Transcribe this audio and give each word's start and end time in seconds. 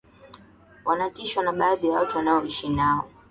wanatishwa 0.85 1.43
na 1.43 1.53
baadhi 1.53 1.87
ya 1.87 1.99
watu 1.99 2.17
wanaoishi 2.17 2.69
nao 2.69 3.07